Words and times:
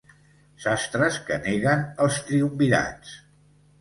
Sastres 0.63 1.19
que 1.29 1.37
neguen 1.43 1.85
els 2.07 2.19
triumvirats. 2.31 3.13